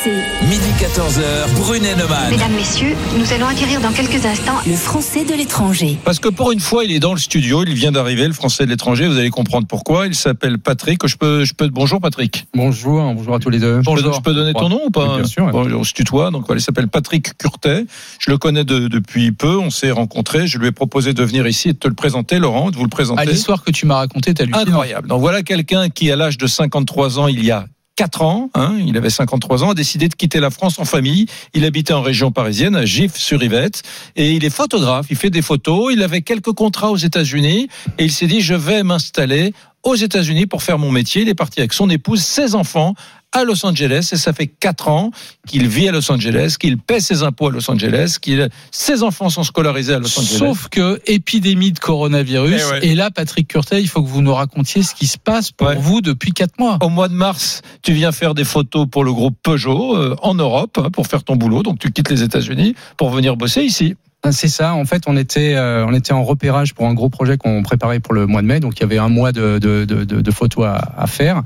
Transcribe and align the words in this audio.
français. 0.00 0.22
Midi 0.48 0.70
14h, 0.80 1.54
Brunet 1.56 1.94
Neumann. 1.94 2.30
Mesdames, 2.30 2.52
Messieurs, 2.52 2.94
nous 3.18 3.32
allons 3.32 3.46
acquérir 3.46 3.80
dans 3.80 3.92
quelques 3.92 4.24
instants 4.24 4.56
Le 4.66 4.74
français 4.74 5.24
de 5.24 5.34
l'étranger. 5.34 5.98
Parce 6.04 6.18
que 6.18 6.28
pour 6.28 6.52
une 6.52 6.60
fois, 6.60 6.84
il 6.84 6.92
est 6.92 7.00
dans 7.00 7.12
le 7.12 7.18
studio, 7.18 7.62
il 7.66 7.74
vient 7.74 7.92
d'arriver, 7.92 8.26
le 8.26 8.32
français 8.32 8.64
de 8.64 8.70
l'étranger, 8.70 9.06
vous 9.06 9.18
allez 9.18 9.30
comprendre 9.30 9.66
pourquoi. 9.66 10.06
Il 10.06 10.14
s'appelle 10.14 10.58
Patrick. 10.58 11.06
Je 11.06 11.16
peux, 11.16 11.44
je 11.44 11.54
peux, 11.54 11.68
bonjour 11.68 12.00
Patrick. 12.00 12.46
Bonjour, 12.54 13.02
bonjour 13.14 13.34
à 13.34 13.38
tous 13.38 13.50
les 13.50 13.58
deux. 13.58 13.80
Je 13.82 13.90
peux, 14.02 14.12
je 14.12 14.20
peux 14.20 14.34
donner 14.34 14.54
ton 14.54 14.68
nom 14.68 14.80
ou 14.86 14.90
pas? 14.90 15.08
Oui, 15.10 15.16
bien 15.16 15.26
sûr. 15.26 15.46
Bon, 15.50 15.68
On 15.70 15.84
se 15.84 15.92
tutoie, 15.92 16.30
donc 16.30 16.46
voilà, 16.46 16.60
il 16.60 16.64
s'appelle 16.64 16.88
Patrick 16.88 17.36
Curtet. 17.38 17.84
Je 18.18 18.30
le 18.30 18.38
connais 18.38 18.64
de- 18.64 18.88
depuis 18.88 19.32
peu, 19.32 19.58
on 19.58 19.70
s'est 19.70 19.90
rencontrés. 19.90 20.46
Je 20.46 20.58
lui 20.58 20.68
ai 20.68 20.72
proposé 20.72 21.12
de 21.14 21.22
venir 21.22 21.46
ici 21.46 21.68
et 21.68 21.72
de 21.72 21.78
te 21.78 21.88
le 21.88 21.94
présenter, 21.94 22.38
Laurent, 22.38 22.70
de 22.70 22.76
vous 22.76 22.84
le 22.84 22.88
présenter. 22.90 23.26
L'histoire 23.26 23.62
que 23.62 23.70
tu 23.70 23.86
m'as 23.86 23.96
racontée, 23.96 24.34
t'as 24.34 24.44
lu 24.44 24.52
Incroyable. 24.54 25.08
Donc 25.08 25.20
voilà 25.20 25.42
quelqu'un 25.42 25.88
qui, 25.88 26.10
à 26.10 26.16
l'âge 26.16 26.38
de 26.38 26.46
53 26.46 27.18
ans, 27.18 27.28
il 27.28 27.44
y 27.44 27.50
a 27.50 27.66
4 28.00 28.22
ans, 28.22 28.48
hein, 28.54 28.78
il 28.82 28.96
avait 28.96 29.10
53 29.10 29.62
ans, 29.62 29.72
a 29.72 29.74
décidé 29.74 30.08
de 30.08 30.14
quitter 30.14 30.40
la 30.40 30.48
France 30.48 30.78
en 30.78 30.86
famille. 30.86 31.26
Il 31.52 31.66
habitait 31.66 31.92
en 31.92 32.00
région 32.00 32.32
parisienne, 32.32 32.74
à 32.74 32.86
Gif-sur-Yvette, 32.86 33.82
et 34.16 34.32
il 34.32 34.42
est 34.42 34.48
photographe. 34.48 35.08
Il 35.10 35.16
fait 35.16 35.28
des 35.28 35.42
photos. 35.42 35.92
Il 35.92 36.02
avait 36.02 36.22
quelques 36.22 36.52
contrats 36.52 36.90
aux 36.90 36.96
États-Unis, 36.96 37.68
et 37.98 38.04
il 38.04 38.10
s'est 38.10 38.26
dit 38.26 38.40
je 38.40 38.54
vais 38.54 38.84
m'installer 38.84 39.52
aux 39.82 39.96
États-Unis 39.96 40.46
pour 40.46 40.62
faire 40.62 40.78
mon 40.78 40.90
métier. 40.90 41.20
Il 41.20 41.28
est 41.28 41.34
parti 41.34 41.60
avec 41.60 41.74
son 41.74 41.90
épouse, 41.90 42.22
ses 42.22 42.54
enfants 42.54 42.94
à 43.32 43.44
Los 43.44 43.64
Angeles 43.64 44.08
et 44.12 44.16
ça 44.16 44.32
fait 44.32 44.46
quatre 44.48 44.88
ans 44.88 45.10
qu'il 45.46 45.68
vit 45.68 45.88
à 45.88 45.92
Los 45.92 46.10
Angeles, 46.10 46.56
qu'il 46.58 46.78
paie 46.78 47.00
ses 47.00 47.22
impôts 47.22 47.48
à 47.48 47.50
Los 47.52 47.70
Angeles, 47.70 48.16
qu'il 48.20 48.48
ses 48.72 49.02
enfants 49.02 49.28
sont 49.30 49.44
scolarisés 49.44 49.94
à 49.94 49.98
Los 49.98 50.18
Angeles. 50.18 50.38
Sauf 50.38 50.68
que 50.68 51.00
épidémie 51.06 51.72
de 51.72 51.78
coronavirus. 51.78 52.60
Eh 52.60 52.70
ouais. 52.72 52.86
Et 52.86 52.94
là, 52.94 53.10
Patrick 53.10 53.46
Curtet, 53.48 53.80
il 53.80 53.88
faut 53.88 54.02
que 54.02 54.08
vous 54.08 54.22
nous 54.22 54.34
racontiez 54.34 54.82
ce 54.82 54.94
qui 54.94 55.06
se 55.06 55.18
passe 55.18 55.52
pour 55.52 55.68
Ouais. 55.68 55.76
vous 55.76 56.00
depuis 56.00 56.32
4 56.32 56.58
mois. 56.58 56.78
Au 56.82 56.88
mois 56.88 57.08
de 57.08 57.14
mars, 57.14 57.62
tu 57.82 57.92
viens 57.92 58.10
faire 58.12 58.34
des 58.34 58.44
photos 58.44 58.86
pour 58.90 59.04
le 59.04 59.12
groupe 59.12 59.36
Peugeot 59.42 59.96
euh, 59.96 60.16
en 60.22 60.34
Europe 60.34 60.78
hein, 60.82 60.90
pour 60.90 61.06
faire 61.06 61.22
ton 61.22 61.36
boulot. 61.36 61.62
Donc 61.62 61.78
tu 61.78 61.92
quittes 61.92 62.10
les 62.10 62.22
États-Unis 62.22 62.74
pour 62.96 63.10
venir 63.10 63.36
bosser 63.36 63.62
ici. 63.62 63.94
C'est 64.30 64.48
ça. 64.48 64.74
En 64.74 64.84
fait, 64.84 65.04
on 65.06 65.16
était, 65.16 65.54
euh, 65.54 65.86
on 65.86 65.94
était 65.94 66.12
en 66.12 66.22
repérage 66.24 66.74
pour 66.74 66.86
un 66.86 66.94
gros 66.94 67.08
projet 67.08 67.38
qu'on 67.38 67.62
préparait 67.62 68.00
pour 68.00 68.12
le 68.12 68.26
mois 68.26 68.42
de 68.42 68.46
mai. 68.46 68.60
Donc, 68.60 68.78
il 68.78 68.80
y 68.80 68.84
avait 68.84 68.98
un 68.98 69.08
mois 69.08 69.32
de, 69.32 69.58
de, 69.58 69.84
de, 69.84 70.30
photos 70.30 70.66
à, 70.66 70.92
à 70.96 71.06
faire. 71.06 71.42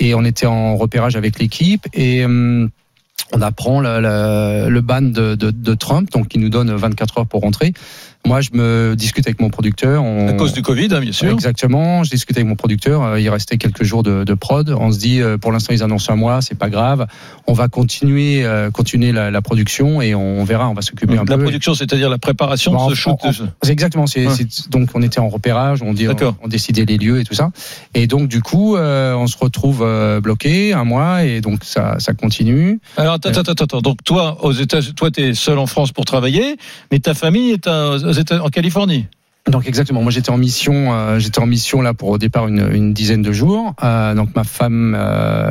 Et 0.00 0.14
on 0.14 0.24
était 0.24 0.46
en 0.46 0.76
repérage 0.76 1.16
avec 1.16 1.38
l'équipe. 1.38 1.86
Et 1.94 2.24
hum, 2.24 2.68
on 3.32 3.40
apprend 3.40 3.80
le 3.80 4.80
ban 4.80 5.02
de, 5.02 5.34
de, 5.34 5.50
de 5.50 5.74
Trump, 5.74 6.10
donc 6.10 6.28
qui 6.28 6.38
nous 6.38 6.48
donne 6.48 6.74
24 6.74 7.18
heures 7.18 7.26
pour 7.26 7.40
rentrer. 7.40 7.72
Moi, 8.26 8.42
je 8.42 8.50
me 8.52 8.94
discute 8.96 9.26
avec 9.26 9.40
mon 9.40 9.48
producteur. 9.48 10.04
On, 10.04 10.28
À 10.28 10.34
cause 10.34 10.52
du 10.52 10.60
Covid, 10.62 10.88
hein, 10.92 11.00
bien 11.00 11.10
sûr. 11.12 11.30
Exactement. 11.32 12.04
Je 12.04 12.10
discute 12.10 12.36
avec 12.36 12.46
mon 12.46 12.54
producteur. 12.54 13.02
euh, 13.02 13.20
Il 13.20 13.28
restait 13.30 13.56
quelques 13.56 13.82
jours 13.82 14.02
de, 14.02 14.24
de 14.24 14.34
prod. 14.34 14.68
On 14.78 14.92
se 14.92 14.98
dit, 14.98 15.20
euh, 15.22 15.38
pour 15.38 15.52
l'instant, 15.52 15.72
ils 15.72 15.82
annoncent 15.82 16.12
un 16.12 16.16
mois, 16.16 16.42
c'est 16.42 16.56
pas 16.58 16.68
grave. 16.68 17.06
On 17.46 17.54
va 17.54 17.68
continuer, 17.68 18.44
euh, 18.44 18.70
continuer 18.70 19.12
la, 19.12 19.30
la 19.30 19.40
production 19.42 20.02
et 20.02 20.14
on 20.14 20.44
verra. 20.44 20.68
On 20.68 20.74
va 20.74 20.82
s'occuper 20.82 21.14
un 21.14 21.24
La 21.24 21.36
peu. 21.36 21.42
production, 21.42 21.74
c'est-à-dire 21.74 22.10
la 22.10 22.18
préparation 22.18 22.72
de 22.72 22.94
ce 22.94 23.08
en- 23.08 23.32
shoot. 23.32 23.42
exactement. 23.68 24.06
C'est, 24.06 24.26
Ouais. 24.26 24.34
c'est- 24.36 24.70
donc 24.70 24.90
on 24.94 25.00
était 25.02 25.18
en 25.18 25.28
repérage, 25.30 25.80
on, 25.82 25.94
dit, 25.94 26.06
on, 26.42 26.48
décidait 26.48 26.84
les 26.84 26.98
lieux 26.98 27.20
et 27.20 27.24
tout 27.24 27.34
ça. 27.34 27.50
Et 27.94 28.06
donc 28.06 28.28
du 28.28 28.42
coup, 28.42 28.76
euh, 28.76 29.14
on 29.14 29.26
se 29.28 29.36
retrouve 29.38 29.80
euh, 29.82 30.20
bloqué 30.20 30.74
un 30.74 30.84
mois 30.84 31.24
et 31.24 31.40
donc 31.40 31.60
ça, 31.64 31.96
ça 31.98 32.12
continue. 32.12 32.80
Alors 32.98 33.14
attends, 33.14 33.30
attends, 33.30 33.52
attends. 33.64 33.80
Donc 33.80 34.04
toi, 34.04 34.36
aux 34.44 34.52
États, 34.52 34.82
toi, 34.94 35.10
t'es 35.10 35.32
seul 35.32 35.58
en 35.58 35.66
France 35.66 35.90
pour 35.92 36.04
travailler, 36.04 36.56
mais 36.92 36.98
ta 36.98 37.14
famille 37.14 37.52
est 37.52 37.66
à- 37.66 37.96
en 38.40 38.48
Californie. 38.48 39.06
Donc 39.50 39.66
exactement. 39.66 40.02
Moi 40.02 40.12
j'étais 40.12 40.30
en 40.30 40.36
mission, 40.36 40.92
euh, 40.92 41.18
j'étais 41.18 41.38
en 41.40 41.46
mission 41.46 41.80
là 41.80 41.94
pour 41.94 42.10
au 42.10 42.18
départ 42.18 42.46
une, 42.46 42.70
une 42.74 42.92
dizaine 42.92 43.22
de 43.22 43.32
jours. 43.32 43.74
Euh, 43.82 44.14
donc 44.14 44.34
ma 44.36 44.44
femme 44.44 44.94
euh, 44.98 45.50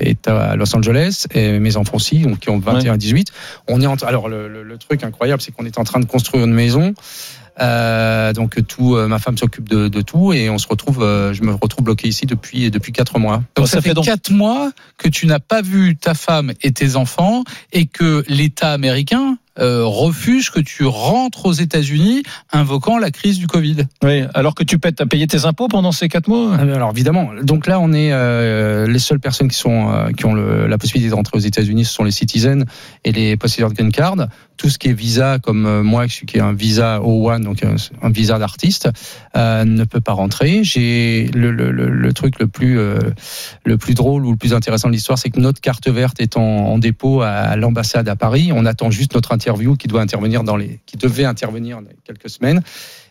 est 0.00 0.26
à 0.26 0.56
Los 0.56 0.74
Angeles 0.74 1.26
et 1.32 1.60
mes 1.60 1.76
enfants 1.76 1.94
aussi, 1.96 2.18
donc 2.18 2.40
qui 2.40 2.50
ont 2.50 2.58
21 2.58 2.94
et 2.94 2.98
18. 2.98 3.28
On 3.68 3.80
est 3.80 3.86
en, 3.86 3.94
alors 3.96 4.28
le, 4.28 4.48
le- 4.48 4.64
le 4.64 4.76
truc 4.78 5.04
incroyable, 5.04 5.40
c'est 5.40 5.52
qu'on 5.52 5.64
est 5.66 5.78
en 5.78 5.84
train 5.84 6.00
de 6.00 6.04
construire 6.04 6.44
une 6.44 6.52
maison. 6.52 6.94
Donc 8.34 8.56
tout, 8.66 8.96
ma 8.96 9.18
femme 9.18 9.36
s'occupe 9.38 9.68
de, 9.68 9.88
de 9.88 10.00
tout 10.00 10.32
et 10.32 10.48
on 10.50 10.58
se 10.58 10.66
retrouve, 10.68 10.98
je 11.32 11.42
me 11.42 11.52
retrouve 11.54 11.84
bloqué 11.84 12.08
ici 12.08 12.26
depuis 12.26 12.70
depuis 12.70 12.92
quatre 12.92 13.18
mois. 13.18 13.42
Donc 13.56 13.66
ça 13.68 13.76
ça, 13.76 13.80
fait 13.82 13.94
donc- 13.94 14.04
4 14.04 14.30
mois 14.30 14.70
que 14.96 15.08
tu 15.08 15.26
n'as 15.26 15.40
pas 15.40 15.62
vu 15.62 15.96
ta 15.96 16.14
femme 16.14 16.52
et 16.62 16.72
tes 16.72 16.96
enfants 16.96 17.42
et 17.72 17.86
que 17.86 18.24
l'État 18.28 18.72
américain 18.72 19.38
euh, 19.58 19.84
refuse 19.84 20.50
que 20.50 20.60
tu 20.60 20.84
rentres 20.84 21.46
aux 21.46 21.52
États-Unis 21.52 22.22
invoquant 22.52 22.98
la 22.98 23.10
crise 23.10 23.38
du 23.38 23.46
Covid. 23.46 23.78
Oui. 24.02 24.22
Alors 24.34 24.54
que 24.54 24.64
tu 24.64 24.78
paies, 24.78 24.94
as 25.00 25.06
payé 25.06 25.26
tes 25.26 25.44
impôts 25.44 25.68
pendant 25.68 25.92
ces 25.92 26.08
quatre 26.08 26.28
mois? 26.28 26.56
Ah, 26.58 26.62
Alors 26.62 26.90
évidemment, 26.90 27.30
donc 27.42 27.66
là 27.66 27.80
on 27.80 27.92
est 27.92 28.12
euh, 28.12 28.86
les 28.86 28.98
seules 28.98 29.20
personnes 29.20 29.48
qui 29.48 29.58
sont 29.58 29.90
euh, 29.92 30.10
qui 30.12 30.26
ont 30.26 30.34
le- 30.34 30.66
la 30.66 30.78
possibilité 30.78 31.10
de 31.10 31.14
rentrer 31.14 31.36
aux 31.36 31.40
États-Unis, 31.40 31.84
ce 31.84 31.92
sont 31.94 32.04
les 32.04 32.10
citizens 32.10 32.64
et 33.04 33.12
les 33.12 33.36
possédeurs 33.36 33.70
de 33.70 33.74
green 33.74 33.92
card. 33.92 34.16
Tout 34.58 34.68
ce 34.68 34.78
qui 34.78 34.88
est 34.88 34.92
visa, 34.92 35.38
comme 35.38 35.64
euh, 35.64 35.82
moi 35.82 36.06
qui 36.06 36.12
suis 36.12 36.26
qui 36.26 36.36
est 36.36 36.42
un 36.42 36.52
visa 36.52 36.98
O1, 36.98 37.40
donc 37.42 37.64
un, 37.64 37.76
un 38.02 38.10
visa 38.10 38.38
d'artiste, 38.38 38.90
euh, 39.36 39.64
ne 39.64 39.84
peut 39.84 40.00
pas 40.02 40.12
rentrer. 40.12 40.62
J'ai 40.64 41.30
le, 41.32 41.50
le, 41.50 41.70
le, 41.70 41.88
le 41.88 42.12
truc 42.12 42.38
le 42.38 42.48
plus 42.48 42.78
euh, 42.78 42.98
le 43.64 43.78
plus 43.78 43.94
drôle 43.94 44.26
ou 44.26 44.32
le 44.32 44.36
plus 44.36 44.52
intéressant 44.52 44.88
de 44.88 44.92
l'histoire, 44.92 45.16
c'est 45.16 45.30
que 45.30 45.40
notre 45.40 45.60
carte 45.60 45.88
verte 45.88 46.20
est 46.20 46.36
en, 46.36 46.42
en 46.42 46.78
dépôt 46.78 47.22
à 47.22 47.56
l'ambassade 47.56 48.08
à 48.08 48.16
Paris. 48.16 48.50
On 48.52 48.66
attend 48.66 48.90
juste 48.90 49.14
notre 49.14 49.32
interview 49.32 49.76
qui 49.76 49.88
doit 49.88 50.02
intervenir 50.02 50.44
dans 50.44 50.56
les 50.56 50.80
qui 50.86 50.96
devait 50.98 51.24
intervenir 51.24 51.80
dans 51.80 51.88
quelques 52.04 52.28
semaines. 52.28 52.62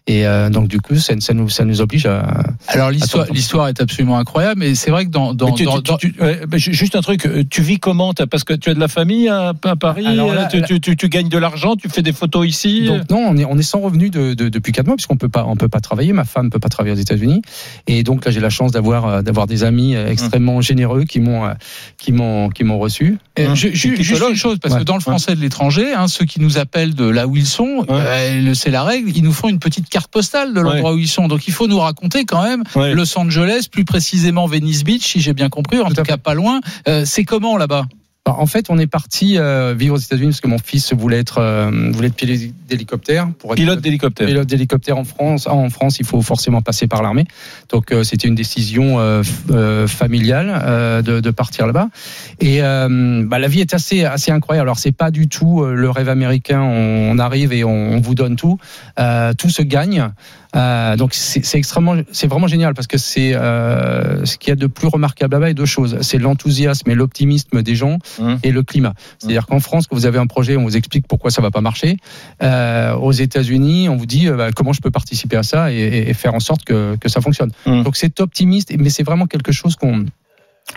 Et 0.10 0.26
euh, 0.26 0.50
donc 0.50 0.70
du 0.70 0.80
coup, 0.80 0.96
ça, 0.96 1.14
ça 1.20 1.34
nous 1.34 1.50
ça 1.50 1.66
nous 1.66 1.82
oblige 1.82 2.06
à 2.06 2.44
Alors 2.68 2.92
l'histoire, 2.92 3.68
est 3.68 3.82
absolument 3.82 4.18
incroyable, 4.18 4.60
mais 4.62 4.74
c'est 4.74 4.90
vrai 4.90 5.06
que 5.06 5.10
dans, 5.10 5.34
dans, 5.34 5.48
Mais 5.48 5.54
tu- 5.56 5.66
dans- 5.66 5.82
tu- 5.82 5.98
tu- 6.00 6.14
tu- 6.14 6.22
ouais, 6.24 6.40
mais 6.50 6.60
ju- 6.60 6.74
juste 6.74 6.96
un 6.96 7.02
truc, 7.02 7.26
euh, 7.26 7.44
tu 7.50 7.62
vis 7.62 7.78
comment 7.78 8.14
Parce 8.14 8.46
que 8.46 8.54
tu 8.54 8.70
as 8.70 8.74
de 8.74 8.80
la 8.80 8.88
famille 8.88 9.28
à, 9.28 9.54
à 9.64 9.76
Paris, 9.76 10.06
Alors 10.08 10.34
là, 10.34 10.44
euh, 10.44 10.48
tu, 10.50 10.60
là- 10.62 10.66
tu- 10.68 10.80
tu- 10.80 10.96
tu 10.96 11.10
gagnes 11.10 11.28
de 11.28 11.38
l'argent, 11.38 11.76
tu 11.76 11.90
fais 11.90 12.02
des 12.04 12.14
photos 12.14 12.48
ici. 12.48 12.86
Donc 12.88 13.10
non, 13.10 13.18
on 13.28 13.36
est, 13.36 13.44
on 13.44 13.58
est 13.58 13.64
sans 13.64 13.82
revenu 13.82 14.10
de, 14.10 14.34
de- 14.34 14.48
depuis 14.48 14.72
quatre 14.72 14.88
mois 14.88 14.96
puisqu'on 14.96 15.18
peut 15.18 15.28
pas, 15.28 15.44
on 15.46 15.58
peut 15.58 15.68
pas 15.68 15.82
travailler. 15.82 16.14
Ma 16.14 16.24
femme 16.24 16.50
peut 16.50 16.60
pas 16.60 16.70
travailler 16.70 16.96
aux 16.96 17.00
États-Unis, 17.00 17.42
et 17.88 18.04
donc 18.04 18.24
là 18.24 18.32
j'ai 18.32 18.40
la 18.40 18.50
chance 18.50 18.72
d'avoir 18.72 19.22
d'avoir 19.24 19.46
des 19.46 19.66
amis 19.66 19.94
extrêmement 19.96 20.62
généreux 20.62 21.04
qui 21.04 21.20
m'ont 21.20 21.54
qui 21.98 22.14
m'ont 22.14 22.50
qui 22.50 22.64
m'ont 22.64 22.80
reçu. 22.80 23.18
Hum, 23.38 23.54
te 23.56 23.58
juste 23.74 24.30
une 24.30 24.36
chose, 24.36 24.58
parce 24.60 24.74
Ouais, 24.74 24.80
que 24.82 24.86
dans 24.86 24.96
le 24.96 25.02
français 25.02 25.36
de 25.36 25.42
l'étranger, 25.42 25.94
hein, 25.94 26.08
ceux 26.08 26.24
qui 26.26 26.40
nous 26.40 26.58
appellent 26.58 26.96
de 26.96 27.06
là 27.10 27.28
où 27.28 27.36
ils 27.36 27.46
sont, 27.46 27.86
euh, 27.90 28.54
c'est 28.54 28.72
la 28.72 28.84
règle, 28.84 29.12
ils 29.14 29.22
nous 29.24 29.34
font 29.34 29.50
une 29.50 29.60
petite 29.60 29.90
carte 29.98 30.12
postale 30.12 30.54
de 30.54 30.62
l'endroit 30.62 30.94
où 30.94 31.00
ils 31.00 31.08
sont. 31.08 31.28
Donc 31.28 31.48
il 31.48 31.54
faut 31.54 31.68
nous 31.68 31.80
raconter 31.80 32.26
quand 32.26 32.44
même 32.44 32.64
Ouais. 32.76 32.94
Los 32.94 33.18
Angeles, 33.18 33.68
plus 33.72 33.84
précisément 33.84 34.46
Venice 34.46 34.84
Beach, 34.84 35.02
si 35.02 35.20
j'ai 35.22 35.34
bien 35.34 35.50
compris, 35.50 35.80
en 35.80 35.90
Tout 35.90 36.04
cas 36.04 36.18
pas 36.18 36.36
loin. 36.36 36.62
Euh, 36.88 37.04
c'est 37.06 37.26
comment 37.26 37.58
là-bas? 37.58 37.86
En 38.32 38.46
fait, 38.46 38.68
on 38.70 38.78
est 38.80 38.88
parti 38.88 39.38
euh, 39.38 39.74
vivre 39.78 39.96
aux 39.96 40.00
États-Unis 40.00 40.30
parce 40.30 40.42
que 40.42 40.48
mon 40.48 40.58
fils 40.58 40.94
voulait 40.94 41.20
être 41.20 41.40
euh, 41.40 41.92
voulait 41.92 42.08
être 42.08 42.16
pilote 42.16 42.40
d'hélicoptère 42.68 43.30
pour 43.40 43.52
être 43.52 43.58
Pilote 43.58 43.82
d'hélicoptère. 43.82 44.28
pilote 44.28 44.48
d'hélicoptère 44.48 44.98
en 44.98 45.04
France. 45.04 45.46
Ah, 45.48 45.54
en 45.54 45.70
France, 45.70 46.00
il 46.00 46.06
faut 46.06 46.22
forcément 46.22 46.62
passer 46.62 46.88
par 46.88 47.02
l'armée. 47.02 47.26
Donc 47.70 47.92
euh, 47.92 48.04
c'était 48.04 48.28
une 48.28 48.36
décision 48.36 49.00
euh, 49.00 49.24
euh, 49.52 49.88
familiale 49.88 50.62
euh, 50.64 51.02
de, 51.02 51.20
de 51.20 51.32
partir 51.32 51.68
là-bas. 51.68 51.90
Et 52.40 52.62
euh, 52.62 53.24
bah, 53.26 53.40
la 53.40 53.48
vie 53.48 53.62
est 53.62 53.74
assez 53.74 54.04
assez 54.06 54.32
incroyable. 54.32 54.68
Alors 54.68 54.80
c'est 54.80 54.92
pas 54.92 55.12
du 55.12 55.28
tout 55.28 55.64
le 55.66 55.90
rêve 55.90 56.10
américain. 56.10 56.62
On, 56.62 57.12
on 57.12 57.20
arrive 57.20 57.54
et 57.54 57.64
on, 57.64 57.94
on 57.94 58.00
vous 58.00 58.16
donne 58.16 58.36
tout. 58.36 58.58
Euh, 59.00 59.34
tout 59.34 59.50
se 59.50 59.62
gagne. 59.62 60.10
Euh, 60.56 60.96
donc 60.96 61.14
c'est 61.14 61.44
c'est 61.46 61.58
extrêmement, 61.58 61.96
c'est 62.12 62.26
vraiment 62.28 62.48
génial 62.48 62.74
parce 62.74 62.88
que 62.88 62.98
c'est 62.98 63.36
euh, 63.36 64.26
ce 64.26 64.38
qu'il 64.38 64.50
y 64.50 64.54
a 64.54 64.56
de 64.56 64.66
plus 64.66 64.88
remarquable 64.88 65.34
là-bas 65.36 65.50
est 65.50 65.54
deux 65.54 65.66
choses. 65.66 65.98
C'est 66.02 66.18
l'enthousiasme 66.18 66.90
et 66.90 66.96
l'optimisme 66.96 67.62
des 67.62 67.76
gens 67.76 67.98
Mmh. 68.20 68.36
et 68.44 68.52
le 68.52 68.64
climat. 68.64 68.94
C'est-à-dire 69.20 69.46
qu'en 69.48 69.60
France, 69.60 69.88
quand 69.88 69.96
vous 69.96 70.06
avez 70.06 70.18
un 70.20 70.28
projet, 70.28 70.58
on 70.58 70.64
vous 70.64 70.76
explique 70.78 71.08
pourquoi 71.08 71.30
ça 71.32 71.42
va 71.42 71.52
pas 71.52 71.62
marcher. 71.62 71.98
Euh, 72.42 72.94
aux 72.96 73.12
États-Unis, 73.12 73.90
on 73.90 73.96
vous 73.96 74.06
dit 74.06 74.28
euh, 74.28 74.36
bah, 74.36 74.52
comment 74.56 74.74
je 74.74 74.82
peux 74.82 74.92
participer 74.92 75.38
à 75.38 75.44
ça 75.44 75.72
et, 75.72 75.76
et- 75.78 76.10
et 76.10 76.14
faire 76.14 76.34
en 76.34 76.40
sorte 76.40 76.64
que, 76.64 76.96
que 76.96 77.10
ça 77.10 77.22
fonctionne. 77.22 77.52
Mmh. 77.66 77.84
Donc 77.84 77.96
c'est 77.96 78.20
optimiste, 78.20 78.74
mais 78.78 78.90
c'est 78.90 79.04
vraiment 79.04 79.28
quelque 79.28 79.52
chose 79.52 79.76
qu'on 79.76 80.06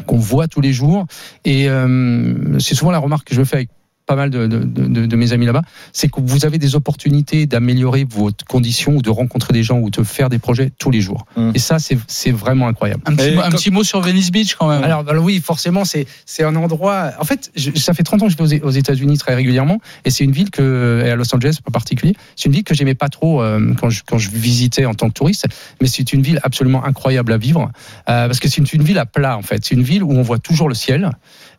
qu'on 0.07 0.19
voit 0.19 0.47
tous 0.47 0.61
les 0.61 0.73
jours. 0.73 1.07
Et 1.45 1.69
euh, 1.69 2.59
c'est 2.61 2.75
souvent 2.77 2.93
la 2.93 2.99
remarque 2.99 3.27
que 3.29 3.35
je 3.35 3.43
fais 3.43 3.57
avec 3.57 3.69
pas 4.11 4.17
mal 4.17 4.31
de, 4.31 4.49
de, 4.49 4.59
de, 4.65 5.07
de 5.07 5.17
mes 5.17 5.33
amis 5.33 5.47
là-bas, 5.47 5.63
c'est 5.93 6.09
que 6.11 6.21
vous 6.21 6.45
avez 6.45 6.59
des 6.59 6.75
opportunités 6.75 7.47
d'améliorer 7.47 8.05
vos 8.11 8.31
conditions 8.49 8.97
ou 8.97 9.03
de 9.03 9.11
rencontrer 9.11 9.53
des 9.53 9.63
gens 9.63 9.79
ou 9.79 9.89
de 9.89 10.03
faire 10.03 10.29
des 10.29 10.41
projets 10.41 10.73
tous 10.79 10.91
les 10.91 11.01
jours. 11.01 11.27
Mm. 11.37 11.53
Et 11.55 11.61
ça, 11.61 11.77
c'est 11.79 12.33
vraiment 12.33 12.67
incroyable. 12.67 13.03
un 13.07 13.15
petit, 13.15 13.29
Et 13.29 13.35
mot, 13.37 13.41
un 13.41 13.45
comme- 13.45 13.53
petit 13.53 13.71
mot 13.71 13.85
sur 13.85 14.01
Venice 14.01 14.33
Beach 14.33 14.57
quand 14.57 14.69
même. 14.69 14.83
Alors, 14.83 15.05
alors 15.09 15.25
oui, 15.25 15.41
forcément, 15.41 15.85
c'est 15.85 16.07
c'est 16.27 16.43
un 16.43 16.57
endroit. 16.57 17.13
En 17.21 17.25
fait, 17.25 17.53
je- 17.55 17.71
ça 17.79 17.95
fait 17.95 18.03
30 18.03 18.23
ans 18.23 18.27
que 18.27 18.33
je 18.33 18.37
vais 18.43 18.63
aux, 18.65 18.67
aux 18.67 18.71
États-Unis 18.73 19.17
très 19.17 19.37
régulièrement, 19.37 19.79
et 20.05 20.11
c'est 20.11 20.25
une 20.25 20.33
ville 20.33 20.51
que 20.51 21.03
et 21.07 21.11
à 21.11 21.15
Los 21.15 21.33
Angeles 21.33 21.59
en 21.69 21.71
particulier, 21.71 22.15
c'est 22.35 22.47
une 22.47 22.53
ville 22.53 22.65
que 22.65 22.75
j'aimais 22.75 22.97
pas 22.97 23.09
trop 23.09 23.41
euh, 23.43 23.75
quand 23.79 23.91
je 23.91 24.03
quand 24.05 24.19
je 24.19 24.29
visitais 24.31 24.87
en 24.87 24.95
tant 24.95 25.09
que 25.09 25.15
touriste, 25.15 25.47
mais 25.81 25.87
c'est 25.87 26.13
une 26.13 26.23
ville 26.23 26.41
absolument 26.43 26.85
incroyable 26.85 27.33
à 27.33 27.39
vivre 27.39 27.71
euh, 28.09 28.27
parce 28.27 28.41
que 28.41 28.49
c'est 28.49 28.59
une, 28.59 28.67
une 28.73 28.83
ville 28.83 28.99
à 28.99 29.07
plat 29.07 29.37
en 29.39 29.43
fait. 29.43 29.65
C'est 29.65 29.77
une 29.77 29.83
ville 29.85 30.03
où 30.03 30.11
on 30.11 30.23
voit 30.23 30.39
toujours 30.41 30.69
le 30.69 30.75
ciel. 30.75 31.11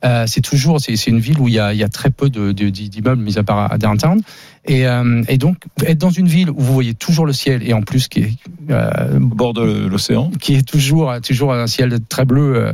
Euh, 0.03 0.25
c'est 0.27 0.42
toujours 0.42 0.81
c'est 0.81 1.07
une 1.07 1.19
ville 1.19 1.39
où 1.39 1.48
il 1.48 1.53
y 1.53 1.59
a 1.59 1.74
il 1.74 1.80
y 1.80 1.83
a 1.83 1.89
très 1.89 2.09
peu 2.09 2.30
d'immeubles 2.30 3.21
mis 3.21 3.38
à 3.38 3.44
part 3.44 3.71
à 3.71 3.77
downtown 3.77 4.21
Et, 4.67 4.85
euh, 4.87 5.23
et 5.27 5.37
donc 5.37 5.57
être 5.87 5.97
dans 5.97 6.11
une 6.11 6.27
ville 6.27 6.51
où 6.51 6.59
vous 6.59 6.73
voyez 6.73 6.93
toujours 6.93 7.25
le 7.25 7.33
ciel 7.33 7.67
et 7.67 7.73
en 7.73 7.81
plus 7.81 8.07
qui 8.07 8.19
est 8.19 8.33
euh, 8.69 9.17
Au 9.17 9.19
bord 9.19 9.53
de 9.53 9.87
l'océan. 9.87 10.29
qui 10.39 10.53
est 10.53 10.61
toujours 10.67 11.11
toujours 11.23 11.51
un 11.53 11.65
ciel 11.65 11.97
très 12.09 12.25
bleu, 12.25 12.73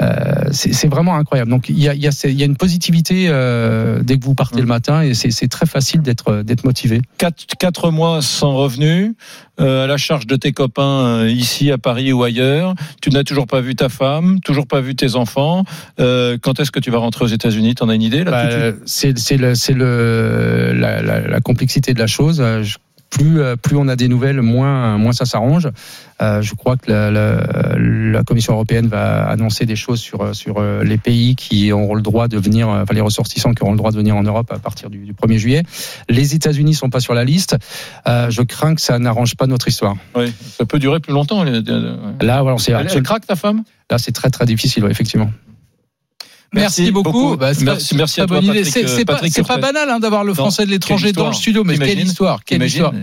euh, 0.00 0.44
c'est 0.52 0.86
vraiment 0.88 1.16
incroyable. 1.16 1.50
Donc 1.50 1.68
il 1.68 1.78
y 1.78 1.88
a, 1.88 1.94
il 1.94 2.00
y 2.02 2.06
a, 2.06 2.12
ces- 2.12 2.30
il 2.30 2.38
y 2.38 2.42
a 2.42 2.46
une 2.46 2.56
positivité 2.56 3.24
dès 4.02 4.18
que 4.18 4.24
vous 4.24 4.34
partez 4.34 4.60
le 4.60 4.66
matin 4.66 5.02
et 5.02 5.14
c'est 5.14 5.48
très 5.48 5.66
facile 5.66 6.02
d'être 6.02 6.64
motivé. 6.64 7.02
Quatre, 7.18 7.44
quatre 7.58 7.90
mois 7.90 8.22
sans 8.22 8.54
revenus, 8.54 9.12
euh, 9.60 9.84
à 9.84 9.86
la 9.86 9.96
charge 9.96 10.26
de 10.26 10.36
tes 10.36 10.52
copains 10.52 11.26
ici 11.26 11.70
à 11.72 11.78
Paris 11.78 12.12
ou 12.12 12.22
ailleurs. 12.22 12.74
Tu 13.02 13.10
n'as 13.10 13.24
toujours 13.24 13.46
pas 13.46 13.60
vu 13.60 13.74
ta 13.74 13.88
femme, 13.88 14.40
toujours 14.40 14.66
pas 14.66 14.80
vu 14.80 14.94
tes 14.94 15.16
enfants. 15.16 15.64
Quand 15.98 16.60
est-ce 16.60 16.70
que 16.70 16.80
tu 16.80 16.90
vas 16.92 16.98
rentrer 16.98 17.24
aux 17.24 17.28
États-Unis? 17.28 17.74
T'en 17.74 17.88
as 17.88 17.94
une 17.96 18.02
idée 18.02 18.22
là 18.24 18.30
Bah, 18.30 18.76
c'est 18.86 19.36
le 19.36 19.54
c'est 19.56 19.74
le 19.74 20.72
la, 20.74 21.02
la, 21.02 21.20
la 21.28 21.40
complexité 21.40 21.94
de 21.94 21.98
la 21.98 22.06
chose. 22.06 22.40
Euh, 22.40 22.62
je- 22.62 22.78
Plus 23.10 23.40
euh, 23.42 23.54
plus 23.54 23.76
on 23.76 23.86
a 23.86 23.94
des 23.94 24.08
nouvelles, 24.08 24.40
moins 24.42 24.98
moins 24.98 25.12
ça 25.12 25.24
s'arrange. 25.24 25.68
Euh, 26.20 26.42
je 26.42 26.54
crois 26.56 26.76
que 26.76 26.90
la, 26.90 27.12
la, 27.12 27.76
la 27.78 28.24
Commission 28.24 28.54
européenne 28.54 28.88
va 28.88 29.28
annoncer 29.28 29.66
des 29.66 29.76
choses 29.76 30.00
sur 30.00 30.34
sur 30.34 30.60
les 30.82 30.98
pays 30.98 31.36
qui 31.36 31.70
auront 31.70 31.94
le 31.94 32.02
droit 32.02 32.26
de 32.26 32.38
venir, 32.38 32.66
enfin 32.68 32.92
les 32.92 33.00
ressortissants 33.02 33.52
qui 33.54 33.62
auront 33.62 33.70
le 33.72 33.78
droit 33.78 33.92
de 33.92 33.96
venir 33.96 34.16
en 34.16 34.24
Europe 34.24 34.50
à 34.50 34.58
partir 34.58 34.90
du, 34.90 34.98
du 35.04 35.12
1er 35.12 35.36
juillet. 35.38 35.62
Les 36.08 36.34
États-Unis 36.34 36.74
sont 36.74 36.90
pas 36.90 36.98
sur 36.98 37.14
la 37.14 37.24
liste. 37.24 37.54
Euh, 38.08 38.30
je 38.30 38.42
crains 38.42 38.74
que 38.74 38.80
ça 38.80 38.98
n'arrange 38.98 39.36
pas 39.36 39.46
notre 39.46 39.68
histoire. 39.68 39.94
Oui, 40.16 40.32
ça 40.58 40.64
peut 40.64 40.80
durer 40.80 40.98
plus 40.98 41.12
longtemps. 41.12 41.44
les-. 41.44 41.62
Là, 42.20 42.42
voilà, 42.42 42.58
c'est 42.58 42.72
Elle, 42.72 42.88
elle 42.92 43.02
craque 43.04 43.26
ta 43.28 43.36
femme? 43.36 43.62
Là 43.90 43.98
c'est 43.98 44.12
très 44.12 44.30
très 44.30 44.46
difficile, 44.46 44.82
ouais, 44.84 44.90
effectivement. 44.90 45.30
Merci, 46.54 46.82
Merci 46.82 46.92
beaucoup. 46.92 47.36
Bah, 47.36 47.52
Merci- 47.60 48.20
à 48.20 48.26
toi. 48.26 48.40
Patrick, 49.06 49.32
C'est 49.34 49.46
pas, 49.46 49.58
banal 49.58 49.90
hein, 49.90 49.98
d'avoir 49.98 50.24
le 50.24 50.30
Non. 50.30 50.34
français 50.34 50.64
de 50.64 50.70
l'étranger 50.70 51.12
dans 51.12 51.28
le 51.28 51.34
studio, 51.34 51.64
mais 51.64 51.78
quelle 51.78 52.00
histoire, 52.00 52.44
quelle 52.44 52.62
histoire. 52.62 52.92